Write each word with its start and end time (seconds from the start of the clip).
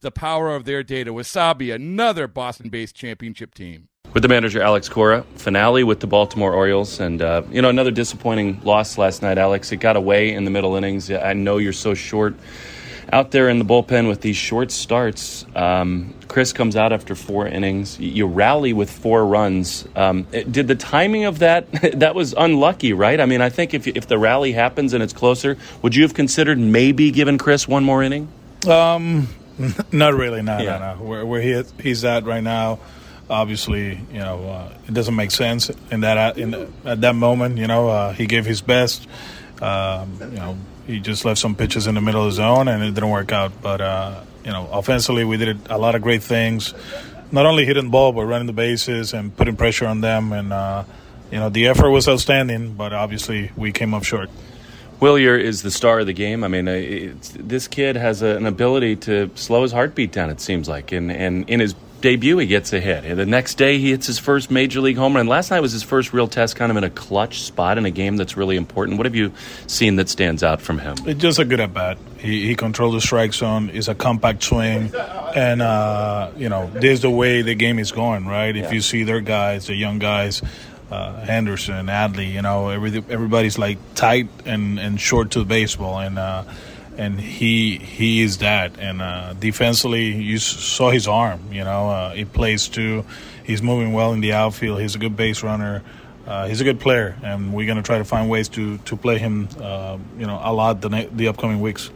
the 0.00 0.10
power 0.10 0.54
of 0.54 0.64
their 0.64 0.82
data. 0.82 1.12
Wasabi, 1.12 1.74
another 1.74 2.26
Boston 2.26 2.68
based 2.68 2.94
championship 2.94 3.54
team. 3.54 3.88
With 4.12 4.22
the 4.22 4.28
manager 4.28 4.62
Alex 4.62 4.88
Cora, 4.88 5.24
finale 5.34 5.84
with 5.84 6.00
the 6.00 6.06
Baltimore 6.06 6.54
Orioles, 6.54 7.00
and 7.00 7.20
uh, 7.20 7.42
you 7.50 7.60
know 7.60 7.68
another 7.68 7.90
disappointing 7.90 8.60
loss 8.62 8.96
last 8.98 9.20
night. 9.20 9.36
Alex, 9.36 9.72
it 9.72 9.76
got 9.76 9.96
away 9.96 10.32
in 10.32 10.44
the 10.44 10.50
middle 10.50 10.76
innings. 10.76 11.10
I 11.10 11.32
know 11.34 11.58
you're 11.58 11.72
so 11.72 11.94
short 11.94 12.34
out 13.12 13.30
there 13.30 13.48
in 13.48 13.58
the 13.58 13.64
bullpen 13.64 14.08
with 14.08 14.20
these 14.20 14.36
short 14.36 14.70
starts. 14.70 15.46
Um, 15.54 16.14
Chris 16.28 16.52
comes 16.52 16.76
out 16.76 16.92
after 16.92 17.14
four 17.14 17.46
innings. 17.46 17.98
You 18.00 18.26
rally 18.26 18.72
with 18.72 18.90
four 18.90 19.24
runs. 19.26 19.86
Um, 19.94 20.24
did 20.50 20.66
the 20.66 20.74
timing 20.74 21.24
of 21.24 21.38
that 21.40 21.70
that 21.98 22.14
was 22.14 22.34
unlucky, 22.36 22.92
right? 22.92 23.20
I 23.20 23.26
mean, 23.26 23.40
I 23.40 23.48
think 23.48 23.74
if 23.74 23.86
if 23.86 24.06
the 24.06 24.18
rally 24.18 24.52
happens 24.52 24.92
and 24.92 25.02
it's 25.02 25.12
closer, 25.12 25.56
would 25.82 25.94
you 25.94 26.02
have 26.02 26.14
considered 26.14 26.58
maybe 26.58 27.10
giving 27.10 27.38
Chris 27.38 27.68
one 27.68 27.84
more 27.84 28.02
inning? 28.02 28.28
Um, 28.66 29.28
not 29.92 30.14
really. 30.14 30.42
No, 30.42 30.58
yeah. 30.58 30.78
no, 30.78 30.94
no. 30.94 31.04
Where, 31.04 31.26
where 31.26 31.40
he, 31.40 31.62
he's 31.82 32.04
at 32.04 32.24
right 32.24 32.42
now, 32.42 32.78
obviously, 33.28 34.00
you 34.12 34.18
know, 34.18 34.48
uh, 34.48 34.74
it 34.86 34.94
doesn't 34.94 35.14
make 35.14 35.30
sense 35.30 35.70
in 35.90 36.00
that 36.00 36.38
in 36.38 36.72
at 36.84 37.00
that 37.00 37.14
moment. 37.14 37.58
You 37.58 37.66
know, 37.66 37.88
uh, 37.88 38.12
he 38.12 38.26
gave 38.26 38.44
his 38.44 38.60
best. 38.60 39.06
Um, 39.60 40.18
you 40.20 40.36
know, 40.36 40.58
he 40.86 41.00
just 41.00 41.24
left 41.24 41.40
some 41.40 41.54
pitches 41.54 41.86
in 41.86 41.94
the 41.94 42.00
middle 42.00 42.22
of 42.22 42.28
the 42.28 42.36
zone, 42.36 42.68
and 42.68 42.82
it 42.82 42.94
didn't 42.94 43.10
work 43.10 43.32
out. 43.32 43.52
But 43.62 43.80
uh, 43.80 44.20
you 44.44 44.52
know, 44.52 44.68
offensively, 44.70 45.24
we 45.24 45.36
did 45.36 45.58
a 45.68 45.78
lot 45.78 45.94
of 45.94 46.02
great 46.02 46.22
things. 46.22 46.74
Not 47.32 47.46
only 47.46 47.64
hitting 47.64 47.84
the 47.84 47.90
ball, 47.90 48.12
but 48.12 48.24
running 48.24 48.46
the 48.46 48.52
bases 48.52 49.12
and 49.12 49.36
putting 49.36 49.56
pressure 49.56 49.86
on 49.86 50.00
them. 50.00 50.32
And 50.32 50.52
uh, 50.52 50.84
you 51.30 51.38
know, 51.38 51.48
the 51.48 51.66
effort 51.66 51.90
was 51.90 52.08
outstanding, 52.08 52.74
but 52.74 52.92
obviously, 52.92 53.50
we 53.56 53.72
came 53.72 53.94
up 53.94 54.04
short. 54.04 54.30
Wilyer 55.00 55.38
is 55.38 55.62
the 55.62 55.70
star 55.70 56.00
of 56.00 56.06
the 56.06 56.12
game. 56.12 56.42
I 56.42 56.48
mean, 56.48 56.68
uh, 56.68 57.14
this 57.38 57.68
kid 57.68 57.96
has 57.96 58.22
a, 58.22 58.36
an 58.36 58.46
ability 58.46 58.96
to 58.96 59.30
slow 59.34 59.62
his 59.62 59.72
heartbeat 59.72 60.12
down. 60.12 60.30
It 60.30 60.40
seems 60.40 60.68
like, 60.68 60.92
and 60.92 61.12
and 61.12 61.48
in 61.50 61.60
his 61.60 61.74
debut, 62.00 62.38
he 62.38 62.46
gets 62.46 62.72
a 62.72 62.80
hit. 62.80 63.04
And 63.04 63.18
the 63.18 63.26
next 63.26 63.56
day, 63.56 63.78
he 63.78 63.90
hits 63.90 64.06
his 64.06 64.18
first 64.18 64.50
major 64.50 64.80
league 64.80 64.96
home 64.96 65.16
run. 65.16 65.26
Last 65.26 65.50
night 65.50 65.60
was 65.60 65.72
his 65.72 65.82
first 65.82 66.12
real 66.12 66.28
test, 66.28 66.56
kind 66.56 66.70
of 66.70 66.76
in 66.76 66.84
a 66.84 66.90
clutch 66.90 67.42
spot 67.42 67.78
in 67.78 67.86
a 67.86 67.90
game 67.90 68.16
that's 68.16 68.36
really 68.36 68.56
important. 68.56 68.96
What 68.96 69.06
have 69.06 69.14
you 69.14 69.32
seen 69.66 69.96
that 69.96 70.08
stands 70.08 70.42
out 70.42 70.60
from 70.60 70.78
him? 70.78 70.96
It's 71.06 71.20
just 71.20 71.38
a 71.38 71.44
good 71.44 71.60
at 71.60 71.74
bat. 71.74 71.98
He, 72.18 72.46
he 72.46 72.54
controls 72.54 72.94
the 72.94 73.00
strike 73.00 73.34
zone. 73.34 73.70
It's 73.72 73.88
a 73.88 73.94
compact 73.94 74.42
swing, 74.42 74.92
and 75.34 75.62
uh, 75.62 76.30
you 76.36 76.48
know, 76.48 76.70
this 76.70 76.84
is 76.84 77.02
the 77.02 77.10
way 77.10 77.42
the 77.42 77.54
game 77.54 77.78
is 77.78 77.92
going. 77.92 78.26
Right? 78.26 78.56
If 78.56 78.64
yeah. 78.64 78.72
you 78.72 78.80
see 78.80 79.04
their 79.04 79.20
guys, 79.20 79.66
the 79.66 79.74
young 79.74 79.98
guys 79.98 80.42
uh, 80.90 81.24
Henderson, 81.24 81.86
Adley, 81.86 82.32
you 82.32 82.42
know, 82.42 82.68
every, 82.68 82.96
everybody's 83.08 83.58
like 83.58 83.78
tight 83.94 84.28
and, 84.44 84.78
and 84.78 85.00
short 85.00 85.32
to 85.32 85.40
the 85.40 85.44
baseball, 85.44 85.98
and 85.98 86.18
uh, 86.18 86.44
and 86.96 87.20
he 87.20 87.78
he 87.78 88.22
is 88.22 88.38
that. 88.38 88.78
And 88.78 89.02
uh, 89.02 89.34
defensively, 89.34 90.12
you 90.12 90.38
saw 90.38 90.90
his 90.90 91.08
arm. 91.08 91.40
You 91.52 91.64
know, 91.64 91.90
uh, 91.90 92.14
he 92.14 92.24
plays 92.24 92.68
too. 92.68 93.04
He's 93.44 93.62
moving 93.62 93.92
well 93.92 94.12
in 94.12 94.20
the 94.20 94.32
outfield. 94.32 94.80
He's 94.80 94.94
a 94.94 94.98
good 94.98 95.16
base 95.16 95.42
runner. 95.42 95.82
Uh, 96.26 96.48
he's 96.48 96.60
a 96.60 96.64
good 96.64 96.80
player, 96.80 97.16
and 97.22 97.52
we're 97.54 97.66
going 97.66 97.76
to 97.76 97.84
try 97.84 97.98
to 97.98 98.04
find 98.04 98.28
ways 98.28 98.48
to 98.50 98.78
to 98.78 98.96
play 98.96 99.18
him. 99.18 99.48
Uh, 99.60 99.98
you 100.18 100.26
know, 100.26 100.40
a 100.42 100.52
lot 100.52 100.80
the 100.80 101.08
the 101.12 101.28
upcoming 101.28 101.60
weeks 101.60 101.90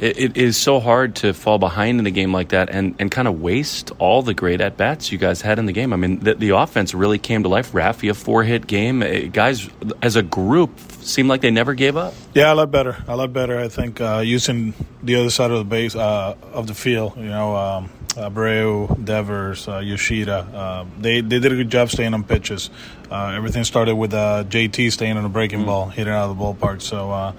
it, 0.00 0.18
it 0.18 0.36
is 0.36 0.56
so 0.56 0.80
hard 0.80 1.16
to 1.16 1.34
fall 1.34 1.58
behind 1.58 2.00
in 2.00 2.06
a 2.06 2.10
game 2.10 2.32
like 2.32 2.48
that 2.48 2.70
and, 2.70 2.94
and 2.98 3.10
kind 3.10 3.28
of 3.28 3.40
waste 3.40 3.92
all 3.98 4.22
the 4.22 4.32
great 4.32 4.62
at 4.62 4.78
bats 4.78 5.12
you 5.12 5.18
guys 5.18 5.42
had 5.42 5.58
in 5.58 5.66
the 5.66 5.72
game. 5.72 5.92
I 5.92 5.96
mean, 5.96 6.20
the, 6.20 6.34
the 6.34 6.50
offense 6.50 6.94
really 6.94 7.18
came 7.18 7.42
to 7.42 7.50
life. 7.50 7.72
Rafi, 7.72 8.10
a 8.10 8.14
four 8.14 8.42
hit 8.42 8.66
game. 8.66 9.02
Uh, 9.02 9.28
guys, 9.30 9.68
as 10.00 10.16
a 10.16 10.22
group, 10.22 10.78
seemed 11.02 11.28
like 11.28 11.42
they 11.42 11.50
never 11.50 11.74
gave 11.74 11.98
up. 11.98 12.14
Yeah, 12.34 12.52
a 12.52 12.54
lot 12.54 12.70
better. 12.70 12.96
A 13.08 13.16
lot 13.16 13.32
better. 13.34 13.58
I 13.58 13.68
think 13.68 14.00
uh, 14.00 14.22
using 14.24 14.72
the 15.02 15.16
other 15.16 15.30
side 15.30 15.50
of 15.50 15.58
the 15.58 15.64
base 15.64 15.94
uh, 15.94 16.34
of 16.52 16.66
the 16.66 16.74
field. 16.74 17.16
You 17.18 17.24
know, 17.24 17.54
um, 17.54 17.90
Abreu, 18.14 19.04
Devers, 19.04 19.68
uh, 19.68 19.78
Yoshida. 19.78 20.38
Uh, 20.38 20.86
they 20.98 21.20
they 21.20 21.40
did 21.40 21.52
a 21.52 21.56
good 21.56 21.70
job 21.70 21.90
staying 21.90 22.14
on 22.14 22.24
pitches. 22.24 22.70
Uh, 23.10 23.32
everything 23.36 23.64
started 23.64 23.96
with 23.96 24.14
uh, 24.14 24.44
JT 24.48 24.92
staying 24.92 25.18
on 25.18 25.24
a 25.24 25.28
breaking 25.28 25.60
mm-hmm. 25.60 25.68
ball, 25.68 25.88
hitting 25.88 26.12
out 26.12 26.30
of 26.30 26.38
the 26.38 26.42
ballpark. 26.42 26.80
So 26.80 27.10
uh, 27.10 27.32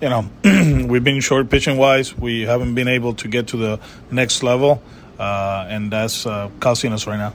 you 0.00 0.08
know, 0.08 0.28
we've 0.86 1.04
been 1.04 1.20
short 1.20 1.50
pitching 1.50 1.76
wise. 1.76 2.16
We 2.16 2.42
haven't 2.42 2.74
been 2.74 2.88
able 2.88 3.14
to 3.14 3.28
get 3.28 3.48
to 3.48 3.56
the 3.56 3.80
next 4.10 4.42
level, 4.42 4.82
uh, 5.18 5.66
and 5.68 5.90
that's 5.90 6.26
uh, 6.26 6.50
costing 6.60 6.92
us 6.92 7.06
right 7.06 7.16
now. 7.16 7.34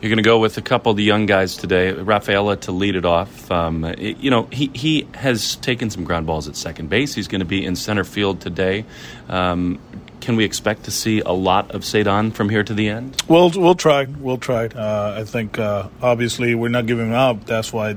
You're 0.00 0.10
going 0.10 0.18
to 0.18 0.22
go 0.22 0.38
with 0.38 0.56
a 0.58 0.62
couple 0.62 0.90
of 0.90 0.96
the 0.96 1.02
young 1.02 1.26
guys 1.26 1.56
today. 1.56 1.90
Rafaela 1.90 2.56
to 2.58 2.72
lead 2.72 2.94
it 2.94 3.04
off. 3.04 3.50
Um, 3.50 3.84
it, 3.84 4.18
you 4.18 4.30
know, 4.30 4.44
he, 4.52 4.70
he 4.72 5.08
has 5.14 5.56
taken 5.56 5.90
some 5.90 6.04
ground 6.04 6.24
balls 6.24 6.46
at 6.46 6.54
second 6.54 6.88
base. 6.88 7.14
He's 7.14 7.26
going 7.26 7.40
to 7.40 7.44
be 7.44 7.64
in 7.64 7.74
center 7.74 8.04
field 8.04 8.40
today. 8.40 8.84
Um, 9.28 9.80
can 10.20 10.36
we 10.36 10.44
expect 10.44 10.84
to 10.84 10.92
see 10.92 11.20
a 11.20 11.32
lot 11.32 11.72
of 11.72 11.82
Ceddanne 11.82 12.32
from 12.32 12.48
here 12.48 12.62
to 12.62 12.74
the 12.74 12.88
end? 12.88 13.20
We'll 13.26 13.50
we'll 13.50 13.74
try. 13.74 14.04
We'll 14.04 14.38
try. 14.38 14.66
Uh, 14.66 15.16
I 15.18 15.24
think 15.24 15.58
uh, 15.58 15.88
obviously 16.00 16.54
we're 16.54 16.68
not 16.68 16.86
giving 16.86 17.08
him 17.08 17.14
up. 17.14 17.46
That's 17.46 17.72
why 17.72 17.96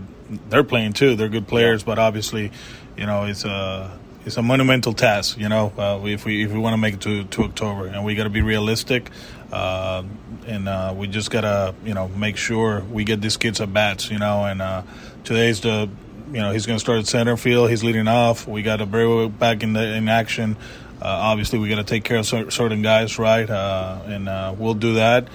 they're 0.49 0.63
playing 0.63 0.93
too. 0.93 1.15
They're 1.15 1.29
good 1.29 1.47
players, 1.47 1.83
but 1.83 1.99
obviously 1.99 2.51
you 2.97 3.05
know, 3.05 3.25
it's 3.25 3.45
a 3.45 3.97
it's 4.25 4.37
a 4.37 4.41
monumental 4.41 4.93
task. 4.93 5.37
You 5.37 5.49
know, 5.49 5.73
uh, 5.77 5.99
if 6.05 6.25
we 6.25 6.43
if 6.43 6.51
we 6.51 6.59
want 6.59 6.73
to 6.73 6.77
make 6.77 6.95
it 6.95 7.01
to, 7.01 7.23
to 7.23 7.43
October, 7.43 7.87
and 7.87 8.05
we 8.05 8.15
got 8.15 8.23
to 8.23 8.29
be 8.29 8.41
realistic, 8.41 9.09
uh, 9.51 10.03
and 10.45 10.67
uh, 10.67 10.93
we 10.95 11.07
just 11.07 11.31
gotta 11.31 11.73
you 11.83 11.93
know 11.93 12.07
make 12.09 12.37
sure 12.37 12.81
we 12.81 13.03
get 13.03 13.21
these 13.21 13.37
kids 13.37 13.61
at 13.61 13.73
bats. 13.73 14.11
You 14.11 14.19
know, 14.19 14.45
and 14.45 14.61
uh, 14.61 14.83
today's 15.23 15.61
the 15.61 15.89
you 16.27 16.39
know 16.39 16.51
he's 16.51 16.65
to 16.65 16.79
start 16.79 16.99
at 16.99 17.07
center 17.07 17.37
field. 17.37 17.69
He's 17.69 17.83
leading 17.83 18.07
off. 18.07 18.47
We 18.47 18.61
got 18.61 18.79
Abreu 18.79 19.37
back 19.37 19.63
in 19.63 19.73
the 19.73 19.95
in 19.95 20.07
action. 20.07 20.57
Uh, 21.01 21.07
obviously, 21.07 21.57
we 21.57 21.67
got 21.67 21.77
to 21.77 21.83
take 21.83 22.03
care 22.03 22.17
of 22.17 22.27
certain 22.27 22.83
guys, 22.83 23.17
right? 23.17 23.49
Uh, 23.49 23.99
and 24.05 24.59
we'll 24.59 24.75
do 24.75 24.95
that 24.95 25.27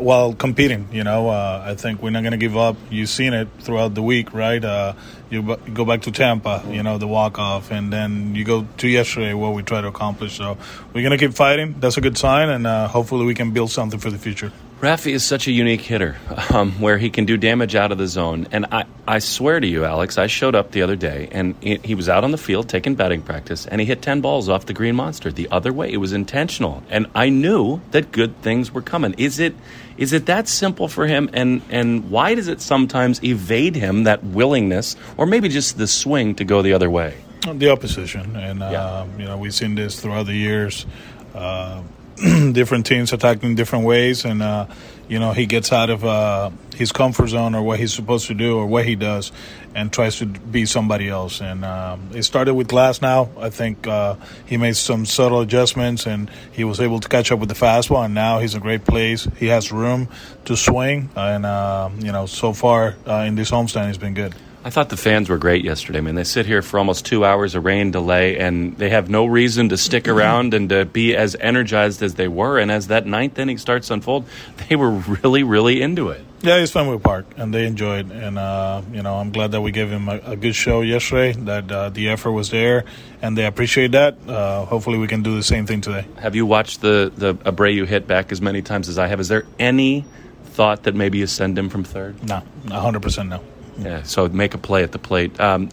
while 0.00 0.32
competing. 0.32 0.88
You 0.92 1.04
know, 1.04 1.28
uh, 1.28 1.64
I 1.66 1.74
think 1.74 2.02
we're 2.02 2.10
not 2.10 2.22
going 2.22 2.32
to 2.32 2.38
give 2.38 2.56
up. 2.56 2.76
You've 2.90 3.08
seen 3.08 3.34
it 3.34 3.48
throughout 3.60 3.94
the 3.94 4.02
week, 4.02 4.32
right? 4.32 4.64
Uh, 4.64 4.94
you, 5.30 5.42
b- 5.42 5.56
go 5.72 5.84
back 5.84 6.02
to 6.02 6.12
Tampa, 6.12 6.64
you 6.68 6.82
know, 6.82 6.98
the 6.98 7.08
walk 7.08 7.38
off, 7.38 7.70
and 7.70 7.92
then 7.92 8.34
you 8.34 8.44
go 8.44 8.66
to 8.78 8.88
yesterday, 8.88 9.34
what 9.34 9.54
we 9.54 9.62
try 9.62 9.80
to 9.80 9.88
accomplish. 9.88 10.36
So 10.36 10.56
we're 10.92 11.02
going 11.02 11.18
to 11.18 11.24
keep 11.24 11.34
fighting. 11.34 11.76
That's 11.80 11.96
a 11.96 12.00
good 12.00 12.18
sign, 12.18 12.48
and 12.48 12.66
uh, 12.66 12.88
hopefully 12.88 13.26
we 13.26 13.34
can 13.34 13.52
build 13.52 13.70
something 13.70 14.00
for 14.00 14.10
the 14.10 14.18
future. 14.18 14.52
Rafi 14.82 15.12
is 15.12 15.22
such 15.22 15.46
a 15.46 15.52
unique 15.52 15.80
hitter 15.80 16.16
um, 16.52 16.72
where 16.80 16.98
he 16.98 17.08
can 17.08 17.24
do 17.24 17.36
damage 17.36 17.76
out 17.76 17.92
of 17.92 17.98
the 17.98 18.08
zone. 18.08 18.48
And 18.50 18.66
I, 18.72 18.84
I 19.06 19.20
swear 19.20 19.60
to 19.60 19.66
you, 19.66 19.84
Alex, 19.84 20.18
I 20.18 20.26
showed 20.26 20.56
up 20.56 20.72
the 20.72 20.82
other 20.82 20.96
day 20.96 21.28
and 21.30 21.54
he 21.62 21.94
was 21.94 22.08
out 22.08 22.24
on 22.24 22.32
the 22.32 22.36
field 22.36 22.68
taking 22.68 22.96
batting 22.96 23.22
practice 23.22 23.64
and 23.64 23.80
he 23.80 23.86
hit 23.86 24.02
10 24.02 24.22
balls 24.22 24.48
off 24.48 24.66
the 24.66 24.72
green 24.72 24.96
monster 24.96 25.30
the 25.30 25.48
other 25.52 25.72
way. 25.72 25.92
It 25.92 25.98
was 25.98 26.12
intentional. 26.12 26.82
And 26.90 27.06
I 27.14 27.28
knew 27.28 27.80
that 27.92 28.10
good 28.10 28.36
things 28.42 28.74
were 28.74 28.82
coming. 28.82 29.14
Is 29.18 29.38
it 29.38 29.54
is 29.98 30.12
it 30.12 30.26
that 30.26 30.48
simple 30.48 30.88
for 30.88 31.06
him? 31.06 31.30
And, 31.32 31.62
and 31.70 32.10
why 32.10 32.34
does 32.34 32.48
it 32.48 32.60
sometimes 32.60 33.22
evade 33.22 33.76
him, 33.76 34.04
that 34.04 34.24
willingness, 34.24 34.96
or 35.16 35.26
maybe 35.26 35.48
just 35.48 35.78
the 35.78 35.86
swing 35.86 36.34
to 36.36 36.44
go 36.44 36.60
the 36.60 36.72
other 36.72 36.90
way? 36.90 37.14
The 37.42 37.70
opposition. 37.70 38.34
And, 38.34 38.58
yeah. 38.58 38.84
uh, 38.84 39.06
you 39.16 39.26
know, 39.26 39.36
we've 39.36 39.54
seen 39.54 39.76
this 39.76 40.00
throughout 40.00 40.26
the 40.26 40.34
years. 40.34 40.86
Uh, 41.34 41.82
different 42.52 42.86
teams 42.86 43.12
attacking 43.12 43.56
different 43.56 43.84
ways, 43.84 44.24
and 44.24 44.42
uh, 44.42 44.66
you 45.08 45.18
know 45.18 45.32
he 45.32 45.46
gets 45.46 45.72
out 45.72 45.90
of 45.90 46.04
uh, 46.04 46.50
his 46.76 46.92
comfort 46.92 47.28
zone 47.28 47.54
or 47.54 47.62
what 47.62 47.80
he's 47.80 47.92
supposed 47.92 48.28
to 48.28 48.34
do 48.34 48.56
or 48.56 48.66
what 48.66 48.84
he 48.84 48.94
does, 48.94 49.32
and 49.74 49.92
tries 49.92 50.18
to 50.18 50.26
be 50.26 50.64
somebody 50.64 51.08
else. 51.08 51.40
And 51.40 51.64
um, 51.64 52.10
it 52.14 52.22
started 52.22 52.54
with 52.54 52.68
glass. 52.68 53.02
Now 53.02 53.30
I 53.38 53.50
think 53.50 53.88
uh, 53.88 54.16
he 54.46 54.56
made 54.56 54.76
some 54.76 55.04
subtle 55.04 55.40
adjustments, 55.40 56.06
and 56.06 56.30
he 56.52 56.62
was 56.62 56.80
able 56.80 57.00
to 57.00 57.08
catch 57.08 57.32
up 57.32 57.40
with 57.40 57.48
the 57.48 57.56
fastball. 57.56 58.04
And 58.04 58.14
now 58.14 58.38
he's 58.38 58.54
in 58.54 58.60
great 58.60 58.84
place. 58.84 59.26
He 59.38 59.46
has 59.46 59.72
room 59.72 60.08
to 60.44 60.56
swing, 60.56 61.10
and 61.16 61.44
uh, 61.44 61.90
you 61.98 62.12
know 62.12 62.26
so 62.26 62.52
far 62.52 62.94
uh, 63.04 63.24
in 63.26 63.34
this 63.34 63.50
homestand, 63.50 63.88
he's 63.88 63.98
been 63.98 64.14
good. 64.14 64.34
I 64.64 64.70
thought 64.70 64.90
the 64.90 64.96
fans 64.96 65.28
were 65.28 65.38
great 65.38 65.64
yesterday. 65.64 65.98
I 65.98 66.02
mean, 66.02 66.14
they 66.14 66.24
sit 66.24 66.46
here 66.46 66.62
for 66.62 66.78
almost 66.78 67.04
two 67.04 67.24
hours, 67.24 67.56
of 67.56 67.64
rain 67.64 67.90
delay, 67.90 68.38
and 68.38 68.76
they 68.78 68.90
have 68.90 69.10
no 69.10 69.26
reason 69.26 69.70
to 69.70 69.76
stick 69.76 70.04
mm-hmm. 70.04 70.16
around 70.16 70.54
and 70.54 70.68
to 70.68 70.84
be 70.84 71.16
as 71.16 71.34
energized 71.40 72.00
as 72.00 72.14
they 72.14 72.28
were. 72.28 72.58
And 72.58 72.70
as 72.70 72.86
that 72.86 73.04
ninth 73.04 73.38
inning 73.38 73.58
starts 73.58 73.88
to 73.88 73.94
unfold, 73.94 74.24
they 74.68 74.76
were 74.76 74.90
really, 74.90 75.42
really 75.42 75.82
into 75.82 76.10
it. 76.10 76.24
Yeah, 76.42 76.56
it's 76.56 76.72
Fenway 76.72 76.98
Park, 76.98 77.26
and 77.36 77.52
they 77.54 77.66
enjoyed. 77.66 78.10
And 78.10 78.38
uh, 78.38 78.82
you 78.92 79.02
know, 79.02 79.16
I'm 79.16 79.30
glad 79.30 79.52
that 79.52 79.60
we 79.60 79.70
gave 79.70 79.90
him 79.90 80.08
a, 80.08 80.18
a 80.24 80.36
good 80.36 80.54
show 80.54 80.80
yesterday. 80.80 81.32
That 81.32 81.70
uh, 81.70 81.88
the 81.90 82.08
effort 82.08 82.32
was 82.32 82.50
there, 82.50 82.84
and 83.20 83.38
they 83.38 83.46
appreciate 83.46 83.92
that. 83.92 84.16
Uh, 84.26 84.64
hopefully, 84.64 84.98
we 84.98 85.06
can 85.06 85.22
do 85.22 85.36
the 85.36 85.44
same 85.44 85.66
thing 85.66 85.80
today. 85.80 86.04
Have 86.18 86.34
you 86.34 86.44
watched 86.44 86.80
the 86.80 87.12
the 87.14 87.34
Abreu 87.34 87.86
hit 87.86 88.08
back 88.08 88.32
as 88.32 88.40
many 88.40 88.60
times 88.60 88.88
as 88.88 88.98
I 88.98 89.06
have? 89.06 89.20
Is 89.20 89.28
there 89.28 89.46
any 89.60 90.04
thought 90.46 90.82
that 90.82 90.96
maybe 90.96 91.18
you 91.18 91.28
send 91.28 91.56
him 91.56 91.68
from 91.68 91.84
third? 91.84 92.22
No, 92.26 92.40
100 92.64 93.00
percent 93.02 93.28
no. 93.28 93.40
Yeah, 93.78 94.02
so 94.02 94.28
make 94.28 94.54
a 94.54 94.58
play 94.58 94.82
at 94.82 94.92
the 94.92 94.98
plate. 94.98 95.38
Um, 95.40 95.68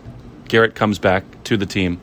Garrett 0.48 0.76
comes 0.76 1.00
back 1.00 1.24
to 1.46 1.58
the 1.58 1.66
team. 1.66 2.02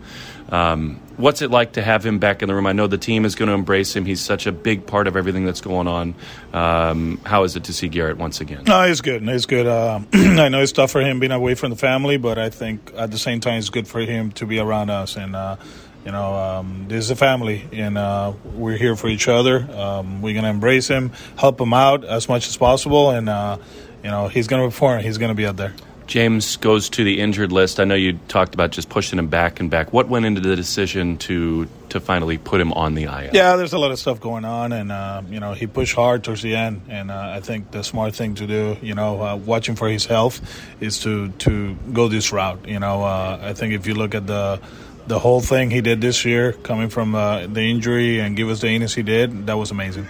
Um, 0.48 1.00
what's 1.16 1.42
it 1.42 1.50
like 1.50 1.72
to 1.72 1.82
have 1.82 2.04
him 2.04 2.18
back 2.18 2.42
in 2.42 2.48
the 2.48 2.54
room? 2.54 2.66
I 2.66 2.72
know 2.72 2.86
the 2.86 2.98
team 2.98 3.24
is 3.24 3.34
going 3.34 3.48
to 3.48 3.54
embrace 3.54 3.94
him. 3.94 4.04
He's 4.04 4.20
such 4.20 4.46
a 4.46 4.52
big 4.52 4.86
part 4.86 5.06
of 5.06 5.16
everything 5.16 5.44
that's 5.44 5.60
going 5.60 5.88
on. 5.88 6.14
Um, 6.52 7.20
how 7.24 7.42
is 7.44 7.56
it 7.56 7.64
to 7.64 7.72
see 7.72 7.88
Garrett 7.88 8.16
once 8.16 8.40
again? 8.40 8.64
No, 8.64 8.82
it's 8.82 9.00
good. 9.00 9.22
He's 9.22 9.46
good. 9.46 9.66
Uh, 9.66 10.00
I 10.12 10.48
know 10.48 10.62
it's 10.62 10.72
tough 10.72 10.92
for 10.92 11.00
him 11.00 11.18
being 11.18 11.32
away 11.32 11.54
from 11.54 11.70
the 11.70 11.76
family, 11.76 12.16
but 12.16 12.38
I 12.38 12.50
think 12.50 12.92
at 12.96 13.10
the 13.10 13.18
same 13.18 13.40
time 13.40 13.58
it's 13.58 13.70
good 13.70 13.88
for 13.88 14.00
him 14.00 14.32
to 14.32 14.46
be 14.46 14.58
around 14.58 14.90
us. 14.90 15.16
And 15.16 15.34
uh, 15.34 15.56
you 16.04 16.12
know, 16.12 16.34
um, 16.34 16.84
this 16.86 17.04
is 17.04 17.10
a 17.10 17.16
family, 17.16 17.64
and 17.72 17.98
uh, 17.98 18.32
we're 18.44 18.76
here 18.76 18.94
for 18.94 19.08
each 19.08 19.26
other. 19.26 19.68
Um, 19.74 20.22
we're 20.22 20.34
going 20.34 20.44
to 20.44 20.50
embrace 20.50 20.86
him, 20.86 21.10
help 21.36 21.60
him 21.60 21.74
out 21.74 22.04
as 22.04 22.28
much 22.28 22.46
as 22.46 22.56
possible, 22.56 23.10
and 23.10 23.28
uh, 23.28 23.58
you 24.06 24.12
know, 24.12 24.28
he's 24.28 24.46
going 24.46 24.62
to 24.62 24.68
perform. 24.68 25.02
He's 25.02 25.18
going 25.18 25.30
to 25.30 25.34
be 25.34 25.44
out 25.46 25.56
there. 25.56 25.74
James 26.06 26.58
goes 26.58 26.88
to 26.90 27.02
the 27.02 27.18
injured 27.18 27.50
list. 27.50 27.80
I 27.80 27.84
know 27.84 27.96
you 27.96 28.20
talked 28.28 28.54
about 28.54 28.70
just 28.70 28.88
pushing 28.88 29.18
him 29.18 29.26
back 29.26 29.58
and 29.58 29.68
back. 29.68 29.92
What 29.92 30.06
went 30.06 30.24
into 30.24 30.40
the 30.40 30.54
decision 30.54 31.16
to 31.26 31.66
to 31.88 31.98
finally 31.98 32.38
put 32.38 32.60
him 32.60 32.72
on 32.72 32.94
the 32.94 33.02
IL? 33.02 33.30
Yeah, 33.32 33.56
there's 33.56 33.72
a 33.72 33.78
lot 33.78 33.90
of 33.90 33.98
stuff 33.98 34.20
going 34.20 34.44
on, 34.44 34.70
and 34.70 34.92
uh, 34.92 35.22
you 35.28 35.40
know 35.40 35.54
he 35.54 35.66
pushed 35.66 35.96
hard 35.96 36.22
towards 36.22 36.42
the 36.42 36.54
end, 36.54 36.82
and 36.88 37.10
uh, 37.10 37.32
I 37.34 37.40
think 37.40 37.72
the 37.72 37.82
smart 37.82 38.14
thing 38.14 38.36
to 38.36 38.46
do, 38.46 38.76
you 38.80 38.94
know, 38.94 39.20
uh, 39.20 39.34
watching 39.34 39.74
for 39.74 39.88
his 39.88 40.06
health, 40.06 40.40
is 40.80 41.00
to 41.00 41.30
to 41.30 41.74
go 41.92 42.06
this 42.06 42.30
route. 42.30 42.68
You 42.68 42.78
know, 42.78 43.02
uh, 43.02 43.40
I 43.42 43.54
think 43.54 43.74
if 43.74 43.88
you 43.88 43.94
look 43.94 44.14
at 44.14 44.28
the 44.28 44.60
the 45.08 45.18
whole 45.18 45.40
thing 45.40 45.72
he 45.72 45.80
did 45.80 46.00
this 46.00 46.24
year, 46.24 46.52
coming 46.52 46.90
from 46.90 47.16
uh, 47.16 47.48
the 47.48 47.62
injury 47.68 48.20
and 48.20 48.36
give 48.36 48.48
us 48.48 48.60
the 48.60 48.68
innings 48.68 48.94
he 48.94 49.02
did, 49.02 49.48
that 49.48 49.58
was 49.58 49.72
amazing. 49.72 50.06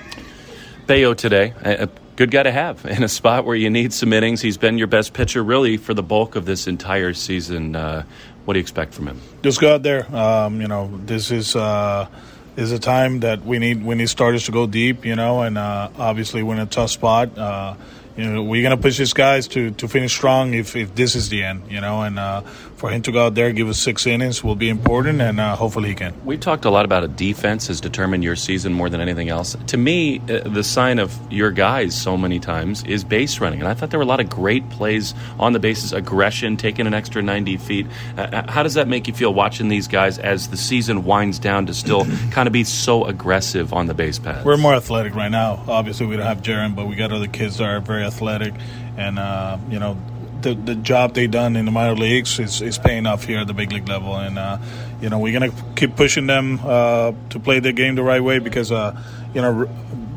Bello 0.86 1.14
today, 1.14 1.54
good 2.16 2.30
guy 2.30 2.42
to 2.42 2.50
have 2.50 2.84
in 2.86 3.02
a 3.02 3.08
spot 3.08 3.44
where 3.44 3.56
you 3.56 3.70
need 3.70 3.92
some 3.92 4.12
innings. 4.12 4.40
He's 4.40 4.56
been 4.56 4.78
your 4.78 4.86
best 4.86 5.12
pitcher 5.12 5.44
really 5.44 5.76
for 5.76 5.94
the 5.94 6.02
bulk 6.02 6.34
of 6.34 6.46
this 6.46 6.66
entire 6.66 7.14
season. 7.14 7.76
Uh, 7.76 8.04
what 8.44 8.54
do 8.54 8.58
you 8.58 8.62
expect 8.62 8.94
from 8.94 9.08
him? 9.08 9.20
Just 9.42 9.60
go 9.60 9.74
out 9.74 9.82
there. 9.82 10.14
Um, 10.14 10.60
you 10.60 10.68
know, 10.68 10.90
this 11.04 11.30
is 11.30 11.54
uh, 11.54 12.08
is 12.56 12.72
a 12.72 12.78
time 12.78 13.20
that 13.20 13.44
we 13.44 13.58
need 13.58 13.84
we 13.84 13.94
need 13.94 14.08
starters 14.08 14.44
to 14.44 14.52
go 14.52 14.66
deep. 14.66 15.04
You 15.04 15.16
know, 15.16 15.42
and 15.42 15.58
uh, 15.58 15.90
obviously 15.98 16.42
we're 16.42 16.54
in 16.54 16.60
a 16.60 16.66
tough 16.66 16.90
spot. 16.90 17.36
You 18.16 18.32
know, 18.32 18.42
we're 18.42 18.62
gonna 18.62 18.76
push 18.76 18.98
these 18.98 19.12
guys 19.12 19.46
to, 19.48 19.70
to 19.72 19.88
finish 19.88 20.12
strong 20.12 20.54
if, 20.54 20.74
if 20.74 20.94
this 20.94 21.14
is 21.14 21.28
the 21.28 21.44
end, 21.44 21.70
you 21.70 21.80
know, 21.80 22.02
and 22.02 22.18
uh, 22.18 22.40
for 22.76 22.90
him 22.90 23.02
to 23.02 23.12
go 23.12 23.26
out 23.26 23.34
there 23.34 23.52
give 23.52 23.68
us 23.68 23.78
six 23.78 24.06
innings 24.06 24.44
will 24.44 24.54
be 24.54 24.68
important, 24.68 25.20
and 25.20 25.40
uh, 25.40 25.56
hopefully 25.56 25.88
he 25.88 25.94
can. 25.94 26.14
We 26.24 26.36
talked 26.36 26.64
a 26.64 26.70
lot 26.70 26.84
about 26.84 27.04
a 27.04 27.08
defense 27.08 27.66
has 27.68 27.80
determined 27.80 28.22
your 28.22 28.36
season 28.36 28.72
more 28.72 28.88
than 28.88 29.00
anything 29.00 29.28
else. 29.28 29.56
To 29.68 29.76
me, 29.76 30.20
uh, 30.20 30.48
the 30.48 30.62
sign 30.62 30.98
of 30.98 31.14
your 31.32 31.50
guys 31.50 32.00
so 32.00 32.16
many 32.16 32.38
times 32.38 32.84
is 32.84 33.04
base 33.04 33.40
running, 33.40 33.60
and 33.60 33.68
I 33.68 33.74
thought 33.74 33.90
there 33.90 33.98
were 33.98 34.04
a 34.04 34.08
lot 34.08 34.20
of 34.20 34.28
great 34.28 34.68
plays 34.70 35.14
on 35.38 35.52
the 35.52 35.58
bases, 35.58 35.92
aggression, 35.92 36.56
taking 36.56 36.86
an 36.86 36.94
extra 36.94 37.22
90 37.22 37.56
feet. 37.58 37.86
Uh, 38.16 38.22
uh, 38.22 38.50
how 38.50 38.62
does 38.62 38.74
that 38.74 38.88
make 38.88 39.08
you 39.08 39.14
feel 39.14 39.32
watching 39.32 39.68
these 39.68 39.88
guys 39.88 40.18
as 40.18 40.48
the 40.48 40.56
season 40.56 41.04
winds 41.04 41.38
down 41.38 41.66
to 41.66 41.74
still 41.74 42.06
kind 42.30 42.46
of 42.46 42.52
be 42.52 42.64
so 42.64 43.04
aggressive 43.04 43.72
on 43.72 43.86
the 43.86 43.94
base 43.94 44.18
paths? 44.18 44.44
We're 44.44 44.56
more 44.56 44.74
athletic 44.74 45.14
right 45.14 45.30
now. 45.30 45.62
Obviously, 45.66 46.06
we 46.06 46.16
don't 46.16 46.26
have 46.26 46.42
Jarren, 46.42 46.74
but 46.74 46.86
we 46.86 46.96
got 46.96 47.12
other 47.12 47.28
kids 47.28 47.58
that 47.58 47.64
are 47.64 47.80
very 47.80 48.04
athletic, 48.06 48.54
and 48.96 49.18
uh, 49.18 49.58
you 49.68 49.78
know 49.78 49.96
the 50.42 50.54
the 50.54 50.74
job 50.74 51.14
they 51.14 51.26
done 51.26 51.56
in 51.56 51.64
the 51.64 51.70
minor 51.70 51.96
leagues 51.96 52.38
is, 52.38 52.62
is 52.62 52.78
paying 52.78 53.06
off 53.06 53.24
here 53.24 53.40
at 53.40 53.46
the 53.46 53.54
big 53.54 53.72
league 53.72 53.88
level, 53.88 54.16
and 54.16 54.38
uh, 54.38 54.58
you 55.00 55.08
know 55.08 55.18
we're 55.18 55.32
gonna 55.32 55.52
keep 55.74 55.96
pushing 55.96 56.26
them 56.26 56.60
uh, 56.64 57.12
to 57.30 57.38
play 57.38 57.58
the 57.60 57.72
game 57.72 57.94
the 57.94 58.02
right 58.02 58.22
way 58.22 58.38
because 58.38 58.70
uh, 58.72 59.00
you 59.34 59.42
know 59.42 59.68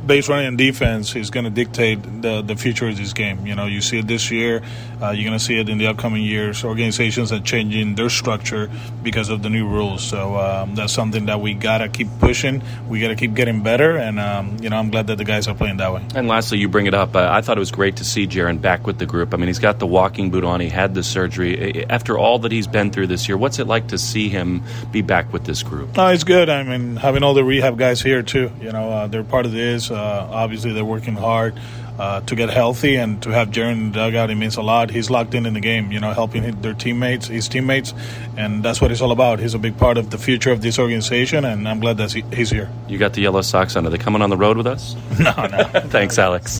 base 0.10 0.28
running 0.28 0.48
and 0.48 0.58
defense 0.58 1.16
is 1.16 1.30
going 1.30 1.46
to 1.46 1.52
dictate 1.52 2.02
the, 2.22 2.42
the 2.42 2.56
future 2.56 2.88
of 2.88 2.98
this 2.98 3.14
game. 3.14 3.46
You 3.46 3.56
know, 3.56 3.68
you 3.68 3.80
see 3.80 4.00
it 4.00 4.08
this 4.08 4.32
year, 4.32 4.64
uh, 5.02 5.12
you're 5.12 5.24
going 5.24 5.38
to 5.38 5.44
see 5.44 5.58
it 5.60 5.70
in 5.70 5.78
the 5.78 5.88
upcoming 5.88 6.24
years. 6.24 6.64
Organizations 6.64 7.32
are 7.32 7.40
changing 7.40 7.94
their 7.94 8.10
structure 8.10 8.70
because 9.04 9.30
of 9.30 9.44
the 9.44 9.50
new 9.50 9.68
rules. 9.68 10.04
So 10.04 10.36
um, 10.36 10.74
that's 10.74 10.92
something 10.92 11.28
that 11.28 11.40
we 11.40 11.54
got 11.54 11.78
to 11.78 11.90
keep 11.90 12.08
pushing. 12.20 12.64
We 12.90 13.00
got 13.00 13.10
to 13.10 13.16
keep 13.16 13.36
getting 13.36 13.62
better, 13.62 13.98
and 13.98 14.20
um, 14.20 14.58
you 14.62 14.70
know, 14.70 14.78
I'm 14.78 14.90
glad 14.90 15.08
that 15.08 15.18
the 15.18 15.24
guys 15.24 15.48
are 15.48 15.54
playing 15.54 15.78
that 15.78 15.94
way. 15.94 16.04
And 16.16 16.28
lastly, 16.28 16.58
you 16.58 16.68
bring 16.68 16.88
it 16.88 16.96
up. 16.96 17.16
Uh, 17.16 17.30
I 17.32 17.42
thought 17.42 17.58
it 17.58 17.60
was 17.60 17.72
great 17.72 17.98
to 17.98 18.04
see 18.04 18.26
Jarren 18.26 18.60
back 18.60 18.88
with 18.88 18.98
the 18.98 19.06
group. 19.06 19.34
I 19.34 19.38
mean, 19.38 19.48
he's 19.48 19.60
got 19.60 19.78
the 19.78 19.88
walking 19.88 20.32
boot 20.32 20.44
on. 20.44 20.60
He 20.60 20.70
had 20.70 20.96
the 20.96 21.04
surgery. 21.04 21.86
After 21.86 22.18
all 22.18 22.40
that 22.40 22.52
he's 22.52 22.68
been 22.68 22.90
through 22.92 23.08
this 23.08 23.28
year, 23.28 23.38
what's 23.38 23.60
it 23.60 23.68
like 23.68 23.90
to 23.90 24.00
see 24.00 24.28
him 24.28 24.64
be 24.92 25.02
back 25.02 25.32
with 25.32 25.46
this 25.46 25.62
group? 25.62 25.96
No, 25.96 26.08
it's 26.08 26.24
good. 26.24 26.50
I 26.50 26.64
mean, 26.64 26.96
having 26.96 27.22
all 27.22 27.36
the 27.36 27.44
rehab 27.44 27.78
guys 27.78 28.02
here 28.02 28.24
too. 28.24 28.52
You 28.60 28.72
know, 28.72 28.90
uh, 28.90 29.08
they're 29.08 29.24
part 29.24 29.46
of 29.46 29.52
this. 29.52 29.92
Uh, 30.00 30.28
obviously, 30.32 30.72
they're 30.72 30.86
working 30.86 31.16
hard 31.16 31.60
uh, 32.00 32.22
to 32.22 32.36
get 32.36 32.50
healthy 32.50 32.96
and 32.96 33.22
to 33.24 33.30
have 33.30 33.50
Jarren 33.50 33.74
in 33.74 33.92
the 33.92 34.00
dugout. 34.00 34.30
It 34.30 34.36
means 34.36 34.56
a 34.56 34.62
lot. 34.62 34.90
He's 34.90 35.10
locked 35.10 35.36
in 35.36 35.46
in 35.46 35.54
the 35.54 35.60
game, 35.60 35.92
you 35.92 36.00
know, 36.00 36.14
helping 36.14 36.62
their 36.62 36.74
teammates, 36.74 37.28
his 37.28 37.50
teammates, 37.50 37.94
and 38.38 38.64
that's 38.64 38.80
what 38.80 38.92
it's 38.92 39.02
all 39.02 39.12
about. 39.12 39.40
He's 39.40 39.54
a 39.54 39.60
big 39.60 39.78
part 39.78 39.98
of 39.98 40.10
the 40.10 40.18
future 40.18 40.52
of 40.52 40.62
this 40.62 40.80
organization, 40.80 41.44
and 41.44 41.68
I'm 41.68 41.82
glad 41.82 41.98
that 41.98 42.14
he's 42.14 42.50
here. 42.50 42.70
You 42.88 42.98
got 42.98 43.14
the 43.14 43.22
yellow 43.22 43.42
socks 43.42 43.76
on. 43.76 43.86
Are 43.86 43.90
they 43.90 43.98
coming 43.98 44.22
on 44.22 44.30
the 44.30 44.38
road 44.38 44.56
with 44.56 44.68
us? 44.68 44.96
no, 45.20 45.34
no. 45.48 45.64
Thanks, 45.90 46.18
Alex. 46.18 46.58